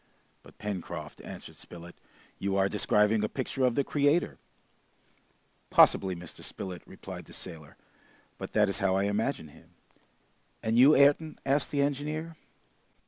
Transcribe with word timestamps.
"But, 0.41 0.57
Pencroft," 0.57 1.21
answered 1.21 1.57
Spilett, 1.57 1.95
"you 2.39 2.57
are 2.57 2.67
describing 2.67 3.23
a 3.23 3.29
picture 3.29 3.63
of 3.65 3.75
the 3.75 3.83
Creator." 3.83 4.39
"Possibly, 5.69 6.15
Mr. 6.15 6.41
Spilett," 6.43 6.81
replied 6.87 7.25
the 7.25 7.33
sailor, 7.33 7.77
"but 8.39 8.53
that 8.53 8.67
is 8.67 8.79
how 8.79 8.95
I 8.95 9.03
imagine 9.03 9.49
him!" 9.49 9.75
"And 10.63 10.79
you, 10.79 10.95
Ayrton?" 10.95 11.37
asked 11.45 11.69
the 11.69 11.83
engineer. 11.83 12.35